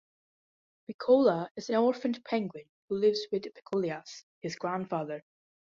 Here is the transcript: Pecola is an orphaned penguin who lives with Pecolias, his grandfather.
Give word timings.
Pecola 0.87 1.51
is 1.55 1.69
an 1.69 1.75
orphaned 1.75 2.25
penguin 2.25 2.65
who 2.89 2.95
lives 2.95 3.27
with 3.31 3.43
Pecolias, 3.53 4.23
his 4.41 4.55
grandfather. 4.55 5.23